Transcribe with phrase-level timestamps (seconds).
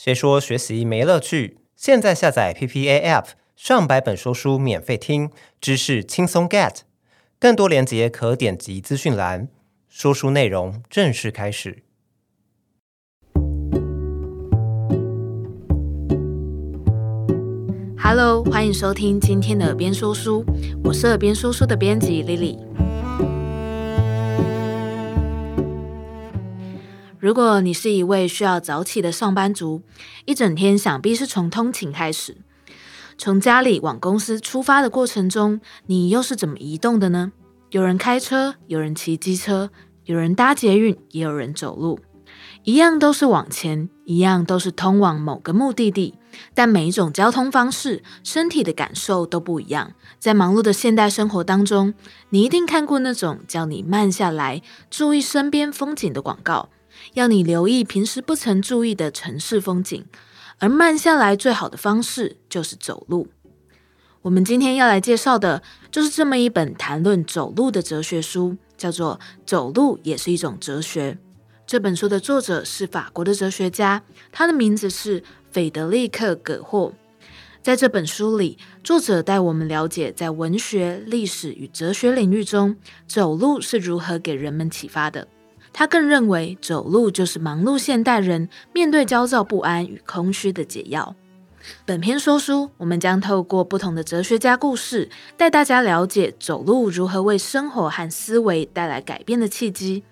[0.00, 1.58] 谁说学习没乐趣？
[1.74, 5.28] 现在下载 PPA App，上百本说书免费听，
[5.60, 6.82] 知识轻松 get。
[7.40, 9.48] 更多链接可点击资讯栏。
[9.88, 11.82] 说书内容正式开始。
[18.00, 20.44] Hello，欢迎收听今天的边说书，
[20.84, 22.56] 我是边说书的编辑 Lily。
[27.28, 29.82] 如果你是一位需要早起的上班族，
[30.24, 32.38] 一整天想必是从通勤开始。
[33.18, 37.32] 从家里往公司出发的过程中，你又是怎么移动的呢？
[37.68, 39.68] 有人开车，有人骑机车，
[40.06, 42.00] 有人搭捷运，也有人走路。
[42.64, 46.14] 一样都是往前，一样都是通往某个目的地，
[46.54, 49.92] 但每一种交通方式，身体的感受都不一样。
[50.18, 51.92] 在忙碌的现代生活当中，
[52.30, 56.70] 你一定看过那种叫你慢下来，注意身边风景的广告。
[57.14, 60.04] 要你留意平时不曾注意的城市风景，
[60.58, 63.28] 而慢下来最好的方式就是走路。
[64.22, 71.12] 我们今天要来介绍的就是这么一本谈论走路的哲学书，叫做《走路也是一种哲学》。
[71.66, 74.02] 这本书的作者是法国的哲学家，
[74.32, 76.92] 他的名字是斐德利克·葛霍。
[77.62, 85.28] 在这本书里，作者带我们了解在文学、历史与哲学领域中，走路是如何给人们启发的。
[85.78, 91.14] 他更认为，走路就是忙碌现代人面对焦躁不安与空虚的解药。
[91.86, 100.02] 本篇说书，我们将透过不同的哲学家故事，带大家了解走路如何为生活和思维带来改变的契机。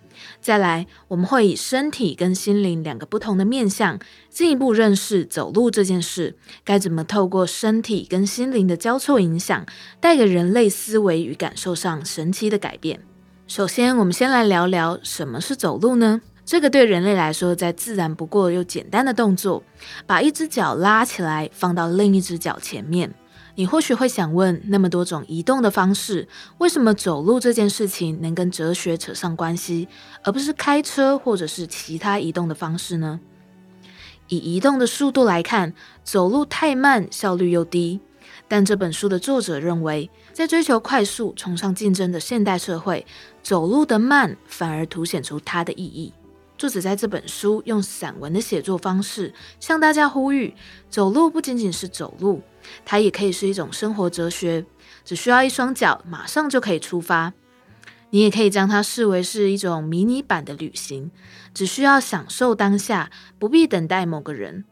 [0.40, 3.98] 再来，我们会以身体跟心灵两个不同的面向，
[4.30, 9.66] 进一步认识走路这件事，该怎么透过身体跟心灵的交错影响，
[9.98, 13.00] 带给人类思维与感受上神奇的改变。
[13.48, 16.20] 首先，我们先来聊聊什么是走路呢？
[16.44, 19.62] 这个对人类来说再自然不过又简单的动作，
[20.04, 23.14] 把一只脚拉起来放到另一只脚前面。
[23.54, 26.26] 你或许会想问，那么多种移动的方式，
[26.58, 29.86] 为什么走路这件事情能跟哲学扯上关系，
[30.24, 33.20] 而不是开车或者是其他移动的方式呢？
[34.26, 35.72] 以移动的速度来看，
[36.02, 38.00] 走路太慢，效率又低。
[38.48, 43.04] 但这本书的作者认为，在追求快速、崇尚竞争的现代社会，
[43.42, 46.12] 走路的慢反而凸显出它的意义。
[46.56, 50.54] 作者在这本书用散文的写作方式，向大家呼吁：
[50.88, 52.40] 走路不仅仅是走路，
[52.84, 54.64] 它也可以是一种生活哲学。
[55.04, 57.34] 只需要一双脚，马上就可以出发。
[58.10, 61.10] 你也可以将它视为是一种迷你版的旅行，
[61.52, 64.64] 只需要享受当下，不必等待某个人。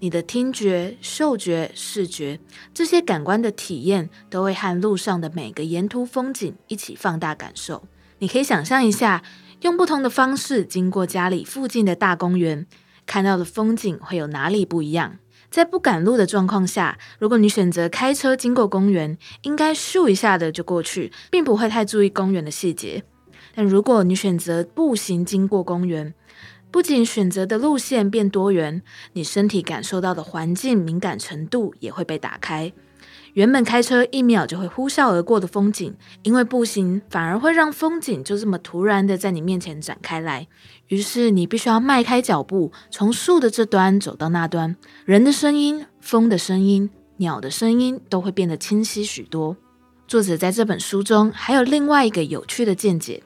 [0.00, 2.38] 你的听觉、嗅觉、视觉
[2.72, 7.82] 这些感官的体验，都会和路上的每个沿途风景一起放大感受。
[8.20, 9.22] 你可以想象一下，
[9.62, 12.66] 用不同的方式经过家里附近的大公园，
[13.06, 15.18] 看到的风景会有哪里不一样？
[15.50, 23.02] 在不赶路的状况下，如果你选择开车经过公园，应该咻一下的就过去，并不会太注意公园的细节。
[23.54, 26.14] 但如果你选择步行经过公园，
[26.70, 28.82] 不仅选择的路线变多元，
[29.14, 32.72] 你身体感受到的环境敏感程度也会被打开。
[33.32, 40.46] 原本开车一秒就会呼啸而过的风景，因为步行反而会让风景就这么突然的在你面前展开来。
[40.88, 44.76] 于是你必须要迈开脚步，从树的这端走到那端。
[45.06, 49.56] 人的声音、风的声音、鸟的声音都会变得清晰许多。
[50.06, 53.22] 作者在这本书中还有另外一个有趣的见解，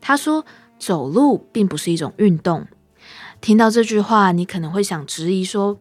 [0.00, 0.44] 他说。
[0.78, 2.66] 走路并不是一种运动。
[3.42, 5.80] 听到这句话，你可能会想质疑说：“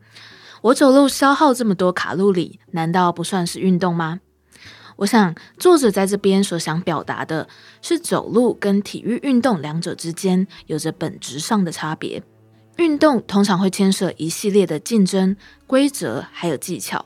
[0.63, 4.19] 我走路消耗这么多卡路里，难道不算是运动吗？”
[4.97, 7.47] 我想，作者在这边所想表达的
[7.83, 12.23] 是，走路跟体育运动两者之间有着本质上的差别。
[12.77, 17.05] 运动通常会牵涉一系列的竞争规则，还有技巧，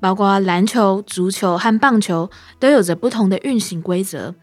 [0.00, 4.34] 包括篮球、足球和棒球都有着不同的运行规则。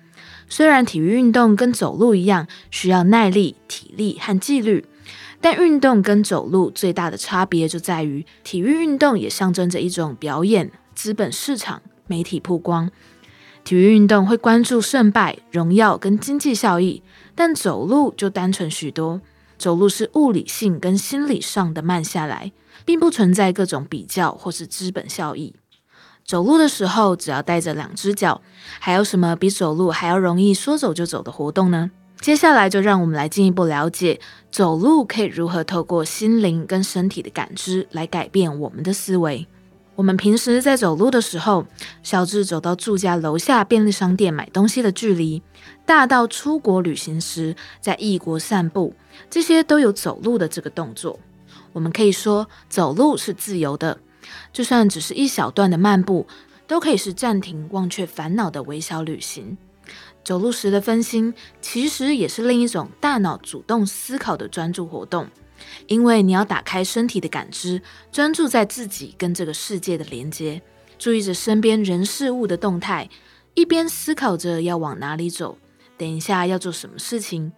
[0.50, 4.86] 虽然体育运动跟走路一样需要耐力、体力和纪律，
[5.46, 12.90] 但运动跟走路最大的差别就在于，体育运动也象征着一种表演、资本市场、媒体曝光。
[13.64, 17.04] 体育运动会关注胜败、荣耀跟经济效益，
[17.36, 19.22] 但走路就单纯许多。
[19.56, 22.52] 走路是物理性跟心理上的慢下来，
[22.84, 25.54] 并不存在各种比较或是资本效益。
[26.26, 28.42] 走路的时候，只要带着两只脚，
[28.80, 31.92] 还有什么比走路还要容易说走就走的活动呢？
[32.26, 34.20] 接下来就让我们来进一步了解，
[34.50, 39.46] 走路可以如何透过心灵跟身体的感知来改变我们的思维。
[39.96, 41.68] 我们平时在走路的时候，
[42.02, 45.44] 小至走到住家楼下便利商店买东西的距离，
[45.86, 48.96] 大到出国旅行时在异国散步，
[49.30, 51.20] 这些都有走路的这个动作。
[51.74, 54.00] 我们可以说，走路是自由的，
[54.52, 56.26] 就算只是一小段的漫步，
[56.66, 59.56] 都可以是暂停忘却烦恼的微小旅行。
[60.24, 65.28] 走路时的分心，其实也是另一种大脑主动思考的专注活动，
[65.88, 70.62] 因为你要打开身体的感知，专注在自己跟这个世界的连接，
[70.98, 73.10] 注意着身边人事物的动态，
[73.54, 75.58] 一边思考着要往哪里走，
[75.98, 77.52] 等一下要做什么事情。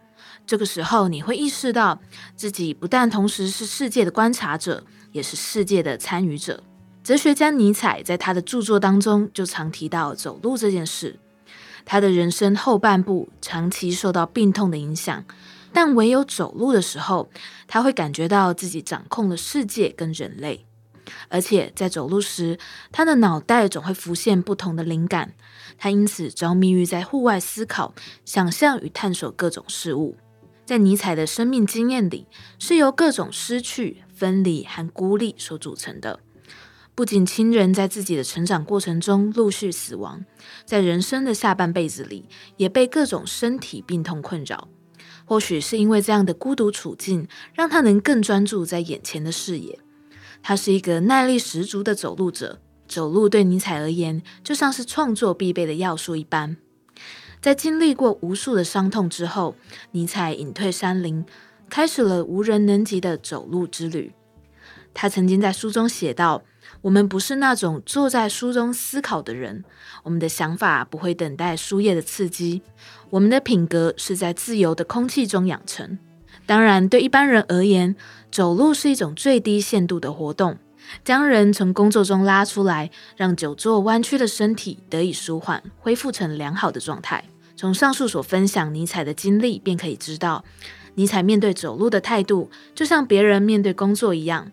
[0.45, 2.00] 这个时候，你会意识到
[2.35, 6.63] 自己不但同时是世界的观察者，也是世界的参与者。
[7.03, 11.18] 哲学家尼采在他的著作当中就常提到走路这件事。
[11.89, 15.24] 他的人生后半部长期受到病痛的影响，
[15.72, 17.30] 但唯有走路的时候，
[17.66, 20.66] 他会感觉到自己掌控了世界跟人类。
[21.30, 22.60] 而且在走路时，
[22.92, 25.34] 他的脑袋总会浮现不同的灵感，
[25.78, 27.95] 他因此着迷于在户外思考、
[28.25, 30.18] 想象与探索各种事物。
[30.66, 32.28] 在尼采的生命经验里，
[32.60, 36.19] 是由各种失去、分离和孤立所组成的。
[36.97, 40.25] 不仅亲人在自己的成长过程中陆续死亡，
[40.65, 44.67] 在人生的下半辈子里，也被各种身体病痛困扰。
[45.23, 49.77] 或许是因为这样的孤独处境，让他能更专注在眼前的视野。
[50.41, 56.57] 他是一个耐力十足的走路者，走路对尼采而言，就像是创作必备的要素一般。
[57.39, 59.53] 在经历过无数的伤痛之后，
[59.91, 61.23] 尼采隐退山林，
[61.69, 64.13] 开始了无人能及的走路之旅。
[64.95, 66.41] 他曾经在书中写道。
[66.81, 69.63] 我们不是那种坐在书中思考的人，
[70.03, 72.62] 我们的想法不会等待书页的刺激，
[73.09, 75.97] 我们的品格是在自由的空气中养成。
[76.45, 77.95] 当然，对一般人而言，
[78.31, 80.57] 走路是一种最低限度的活动，
[81.03, 87.25] 将人从工作中拉出来，让久坐弯曲的身体得以舒缓，恢复成良好的状态。
[87.57, 90.45] 从上述所分享尼采的经历，便可以知道，
[90.95, 94.51] 尼采面对走路的态度，就像别人面对工作一样。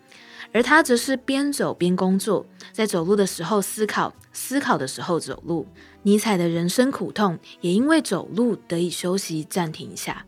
[0.55, 5.67] 而他则是边走边工作，在走路的时候思考，思考的时候走路。
[6.05, 10.27] 尼采的人生苦痛也因为走路得以休息暂停一下。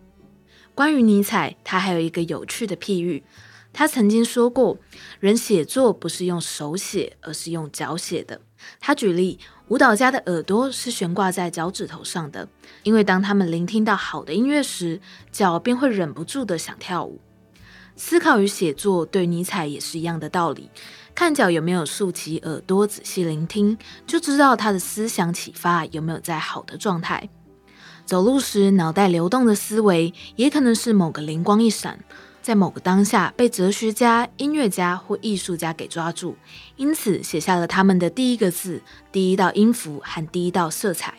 [0.74, 3.22] 关于尼采，他还有一个有趣的譬喻，
[3.72, 4.78] 他曾经说过，
[5.20, 8.40] 人写作不是用手写，而是用脚写的。
[8.80, 9.38] 他举例，
[9.68, 12.48] 舞蹈家的耳朵是悬挂在脚趾头上的，
[12.82, 15.00] 因为当他们聆听到好的音乐时，
[15.30, 17.20] 脚便会忍不住的想跳舞。
[17.96, 20.70] 思考与写作对尼采也是一样的道理。
[21.14, 23.76] 看脚有没有竖起耳朵仔细聆听，
[24.06, 27.28] 就知道他的思想启发有没有在好的状态。
[28.04, 31.98] 走路时脑袋流动的思维，也可能是某个灵光一闪，
[32.42, 36.36] 在某个当下被哲学家、音乐家或艺术家给抓住，
[36.76, 41.14] 因此写下了他们的第一个字、第一道音符和第一道色彩。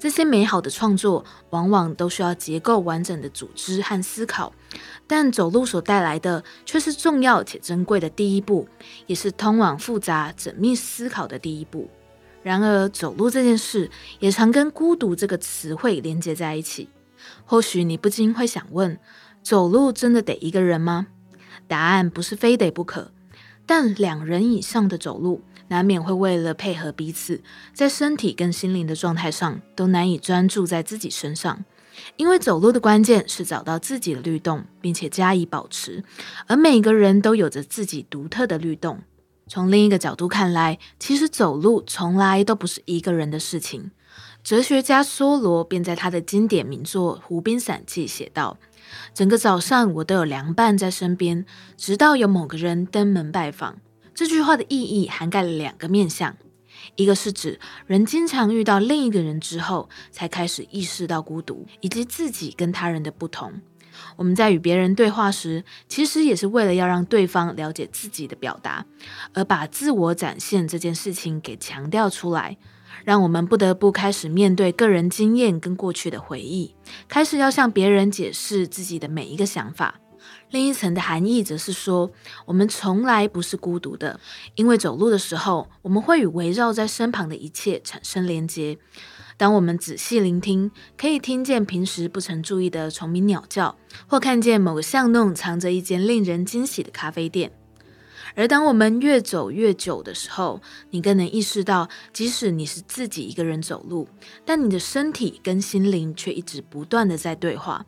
[0.00, 4.50] 这些美好的创作往往都需要结构完整的组织和思考，
[5.06, 8.66] 但走路所带来的却是重要且珍贵的第一步，
[9.06, 11.90] 也是通往复杂缜密思考的第一步。
[12.42, 16.88] 然而，走路这件事也常跟孤独这个词汇连接在一起。
[17.44, 18.98] 或许你不禁会想问：
[19.42, 21.08] 走路真的得一个人吗？
[21.68, 23.12] 答案不是非得不可，
[23.66, 25.42] 但两人以上的走路。
[25.70, 27.40] 难免会为了配合彼此，
[27.72, 31.64] 在身体跟心灵的状态上都难以专注在自己身上，
[32.16, 36.02] 因为走路的关键是找到自己的律动，并且加以保持。
[36.48, 39.00] 而每个人都有着自己独特的律动。
[39.46, 43.92] 从另一个角度看来，其实走路从来都不是一个人的事情。
[44.42, 48.58] 哲学家梭罗便在他的经典名作《湖滨散记》写道
[49.14, 51.44] ：“整个早上我都有凉伴在身边，
[51.76, 53.78] 直到有某个人登门拜访。”
[54.14, 56.36] 这句话的意义涵盖了两个面向，
[56.96, 63.60] 一个是指人经常遇到另一个人之后，才开始意识到孤独以及自己跟他人的不同。
[64.16, 68.84] 我们在与别人对话时，其实也是为了要让对方了解自己的表达，
[69.34, 72.56] 而把自我展现这件事情给强调出来，
[73.04, 76.74] 让我们不得不开始面对个人经验跟过去的回忆，
[77.08, 80.00] 开始要向别人解释自己的每一个想法。
[80.50, 82.10] 另一层的含义则是说，
[82.46, 84.18] 我们从来不是孤独的，
[84.54, 88.78] 因为走路的时候，我们会与围绕在身旁的一切产生连接。
[89.36, 97.52] 当我们仔细聆听，可以听见平时不曾注意的虫鸣鸟叫，或看见某个巷弄藏着一间令人惊喜的咖啡店。
[98.36, 100.60] 而当我们越走越久的时候，
[100.90, 104.06] 你更能意识到，即使你是自己一个人走路，
[104.44, 107.84] 但你的身体跟心灵却一直不断地在对话。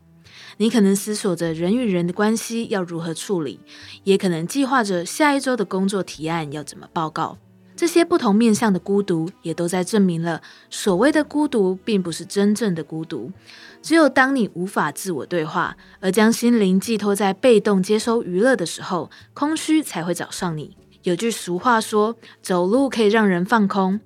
[0.59, 3.61] 你可能思索着人与人的关系要如何处理，
[4.04, 7.38] 也可能计划着下一周的工作提案要怎么报告。
[7.75, 10.40] 这些不同面向的孤独，也都在证明了
[10.71, 13.32] 所谓的孤独，并不是真正的孤独。
[13.80, 20.76] 只有当你无法自我对话，而将心灵寄托在被动接收娱乐的时候，空虚才会找上你。
[21.02, 23.99] 有句俗话说：“走路可以让人放空。”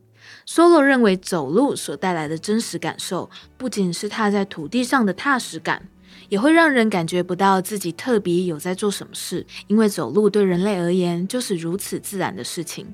[0.49, 5.89] Solo 认为，走路所带来的真实感受，不仅是踏在土地上的踏实感，
[6.29, 12.93] 也会让人感觉不到自己特别有在做什么事，因为走路对人类而言就是如此自然的事情。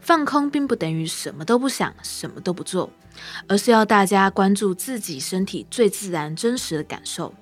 [0.00, 2.90] 放空并不等于什么都不想，什么都不做，
[3.46, 7.32] 而是要大家关注自己身体最自然、真实的感受。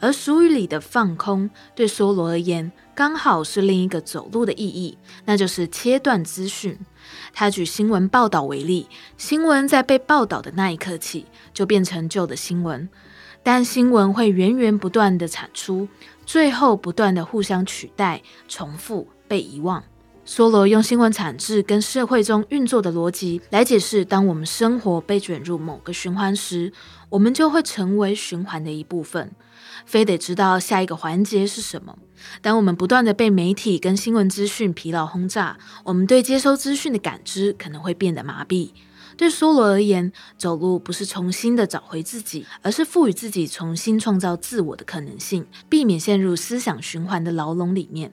[0.00, 6.78] 而俗语里的放空，对梭罗而言，刚好是另一个走路的意义，那就是切断资讯。
[7.32, 12.88] 他举新闻报道为例，新闻在被报道的那一刻起，就变成旧的新闻，
[13.42, 15.88] 但新闻会源源不断地产出，
[16.26, 19.82] 最后不断地互相取代、重复、被遗忘。
[20.26, 26.70] 梭罗用新闻产制跟社会中运作的逻辑来解释：当我们生活被卷入某个循环时，
[27.08, 29.30] 我们就会成为循环的一部分，
[29.86, 31.96] 非得知道下一个环节是什么。
[32.42, 38.72] 当我们不断地被媒体跟新闻资讯疲劳轰炸，我们对接收资讯的感知可能会变得麻痹。
[39.18, 48.12] 对梭罗而言，走路不是重新的找回自己，而是赋予自己重新创造自我的可能性，避免陷入思想循环的牢笼里面。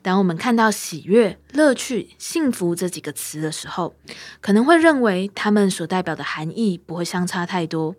[0.00, 3.94] 当我们看到喜悦、乐趣、幸福这几个词的时候，
[4.40, 7.94] 可能会认为它们所代表的含义不会相差太多。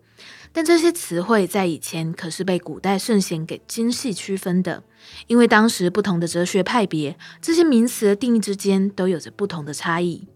[0.52, 4.82] 但这些词汇在以前可是被古代圣贤给精细区分的，
[5.28, 10.26] 因为当时不同的哲学派别，这些名词的定义之间都有着不同的差异。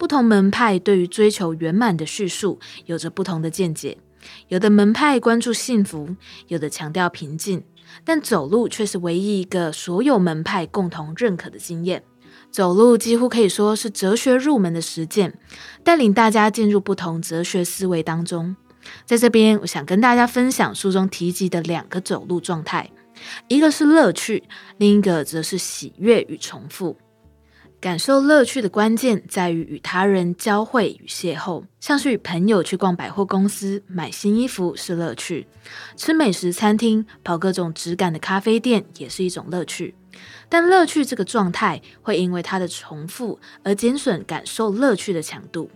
[0.00, 3.98] 不同门派对于追求圆满的叙述有着不同的见解，
[4.48, 6.16] 有的门派关注幸福，
[6.48, 7.62] 有的强调平静。
[8.02, 12.02] 但走路却是唯一一个所有门派共同认可的经验。
[12.50, 15.38] 走路几乎可以说是哲学入门的实践，
[15.84, 18.56] 带领大家进入不同哲学思维当中。
[19.04, 22.90] 在这边，我想跟大家分享书中提及的两个走路状态，
[23.48, 24.44] 一个是乐趣，
[24.78, 26.96] 另一个则是喜悦与重复。
[27.80, 35.46] 感受乐趣的关键在于与他人交汇与邂逅，像是与朋友去逛百货公司买新衣服是乐趣，
[35.96, 39.94] 吃美食餐厅、跑各种质感的咖啡店也是一种乐趣。
[40.50, 45.70] 但乐趣这个状态会因为它的重复而减损感受乐趣的强度。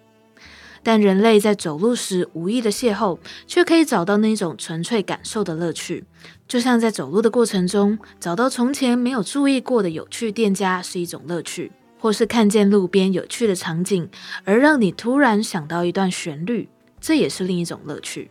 [0.83, 6.05] 但人类在走路时无意的邂逅，却可以找到那种纯粹感受的乐趣。
[6.47, 11.73] 就像在走路的过程中，找到从前没有注意过的有趣店家是一种乐趣。
[12.05, 14.11] 或是看见路边有趣的场景，
[14.45, 16.69] 而让你突然想到一段旋律，
[17.01, 18.31] 这也是另一种乐趣。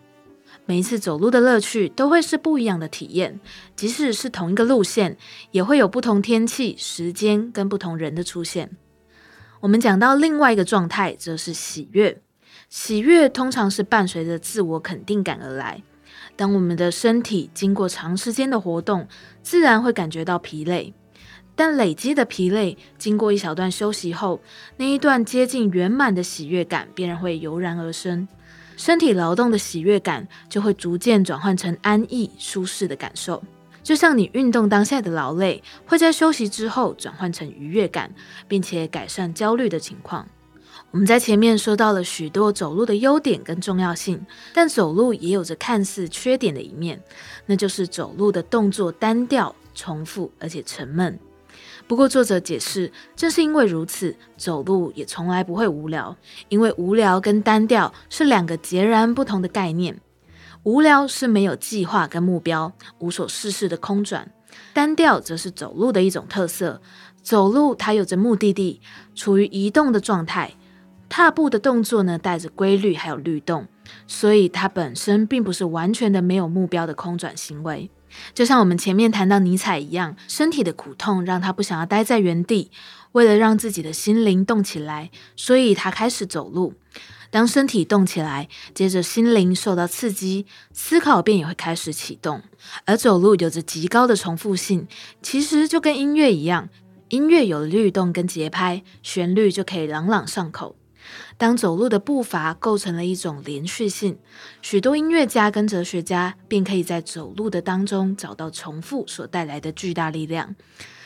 [0.68, 3.40] 每一次走路的乐趣都会是不一样的体验，
[3.76, 5.18] 即使是同一个路线，
[5.50, 8.70] 也会有不同天气、时间跟不同人的出现。
[9.62, 12.22] 我们讲到另外一个状态，则是喜悦。
[12.70, 15.82] 喜悦通常是伴随着自我肯定感而来。
[16.36, 19.08] 当我们的身体经过长时间的活动，
[19.42, 20.94] 自然会感觉到疲累。
[21.56, 24.40] 但累积的疲累，经过一小段休息后，
[24.78, 28.28] 那一段接近圆满的喜悦感便会油然而生。
[28.76, 33.44] 身体劳动的喜悦感就会逐渐转换成安逸舒适的感受，
[33.84, 38.12] 就像你运动当下的劳累，会在休息之后转换成愉悦感，
[38.48, 40.28] 并且改善焦虑的情况。
[40.90, 44.24] 我们在前面说到了许多走路的优点跟重要性，
[44.56, 47.00] 但走路也有着看似缺点的一面，
[47.46, 51.18] 那就是走路的动作单调、重复，而且沉闷。
[51.88, 56.16] 不过，作者解释，正是因为如此，走路也从来不会无聊。
[56.50, 60.00] 因为无聊跟单调是两个截然不同的概念。
[60.64, 64.26] 无聊是没有计划跟目标，无所事事的空转；
[64.74, 66.82] 单调则是走路的一种特色。
[67.22, 68.82] 走路它有着目的地，
[69.14, 70.56] 处于移动的状态，
[71.10, 73.68] 踏步的动作呢，带着规律还有律动，
[74.08, 77.92] 所以它本身并不是完全的没有目标的空转行为。
[78.34, 82.72] 就像我们前面谈到尼采一样，身体的苦痛让他不想要待在原地，
[83.14, 86.74] 为了让自己的心灵动起来，所以他开始走路。
[87.30, 92.44] 当身体动起来，接着心灵受到刺激，思考便也会开始启动。
[92.86, 94.88] 而走路有着极高的重复性，
[95.22, 96.70] 其实就跟音乐一样，
[97.10, 100.76] 音乐有了律动跟节拍，旋律就可以朗朗上口。
[101.38, 104.18] 当走路的步伐构成了一种连续性，
[104.62, 110.56] 许多音乐家跟哲学家便可以在走路的当中找到重复所带来的巨大力量。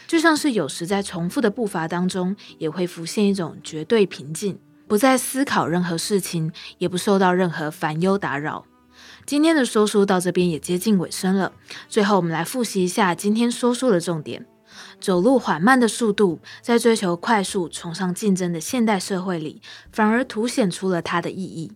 [0.07, 8.65] 就像是有时在重复的步伐当中，也会浮现一种绝对平静，不再思考任何事情，也不受到任何烦忧打扰。
[9.25, 11.51] 今天的说书到这边也接近尾声了，
[11.89, 14.45] 最后我们来复习一下今天说书的重点。
[14.99, 19.61] 走路缓慢的速度，在追求快速、崇尚竞争的现代社会里，
[19.91, 21.71] 反而凸显出了它的意义。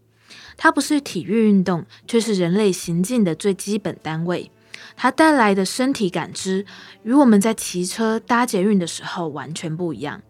[0.58, 4.52] 它不是体育运动，却是人类行进的最基本单位。
[4.96, 6.66] 它带来的身体感知，
[7.04, 10.22] 与我们在骑车、搭捷运的时候完全不一样。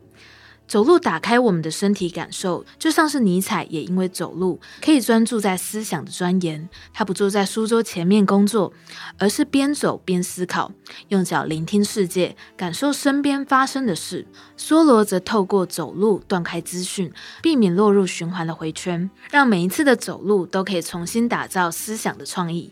[0.71, 6.69] 走路打开我们的身体感受，就像是尼采也因为走路可以专注在思想的钻研。
[6.93, 8.71] 他不坐在书桌前面工作，
[9.17, 10.71] 而是边走边思考，
[11.09, 14.25] 用脚聆听世界，感受身边发生的事。
[14.57, 17.11] 梭罗则透过走路断开资讯，
[17.41, 22.71] 避免落入循环的回圈，让每一次的走路都可以重新打造思想的创意。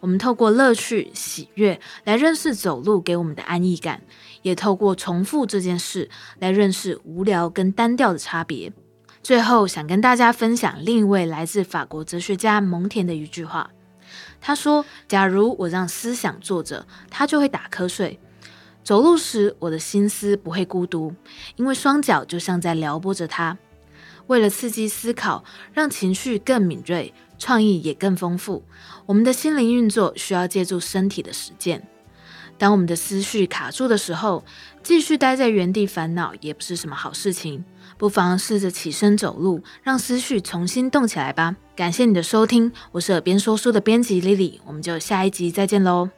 [0.00, 4.02] 我们透过乐趣、喜悦来认识走路给我们的安逸感，
[4.42, 8.72] 也透过重复这件事来认识无聊跟单调的差别。
[9.22, 13.70] 最后，想跟大家分享另一位来自法国哲学家蒙田的一句话。
[14.40, 18.20] 他说：“假如我让思想坐着，他就会打瞌睡。
[18.84, 21.14] 走路时，我的心思不会孤独，
[21.56, 23.58] 因为双脚就像在撩拨着它。
[24.28, 28.64] 为了刺激思考，让情绪更敏锐。”创意也更丰富。
[29.04, 31.86] 我们的心灵运作需要借助身体的实践。
[32.58, 34.44] 当我们的思绪卡住的时候，
[34.82, 37.64] 继续待在原地烦恼也不是什么好事情。
[37.98, 41.56] 不妨试着起身走路，让思绪重新动起来吧。
[41.74, 46.10] 感谢你的收听，我是耳边说书的编辑 Lily，我们就下一集再见喽。